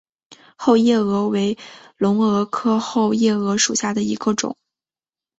[0.57, 1.55] 后夜蛾为
[1.95, 4.57] 隆蛾科后夜蛾属下的一个种。